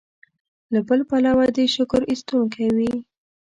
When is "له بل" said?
0.73-0.99